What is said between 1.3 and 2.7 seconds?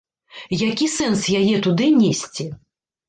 яе туды несці.